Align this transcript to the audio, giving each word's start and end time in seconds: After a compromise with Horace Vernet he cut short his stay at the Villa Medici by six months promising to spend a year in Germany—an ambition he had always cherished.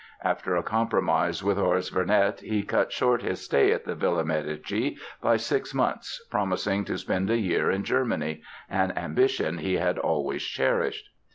After 0.23 0.55
a 0.55 0.63
compromise 0.63 1.43
with 1.43 1.59
Horace 1.59 1.89
Vernet 1.91 2.39
he 2.39 2.63
cut 2.63 2.91
short 2.91 3.21
his 3.21 3.39
stay 3.39 3.71
at 3.71 3.85
the 3.85 3.93
Villa 3.93 4.25
Medici 4.25 4.97
by 5.21 5.37
six 5.37 5.75
months 5.75 6.25
promising 6.31 6.83
to 6.85 6.97
spend 6.97 7.29
a 7.29 7.37
year 7.37 7.69
in 7.69 7.83
Germany—an 7.83 8.97
ambition 8.97 9.59
he 9.59 9.75
had 9.75 9.99
always 9.99 10.41
cherished. 10.41 11.07